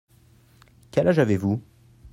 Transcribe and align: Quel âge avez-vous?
Quel 0.89 1.09
âge 1.09 1.19
avez-vous? 1.19 1.61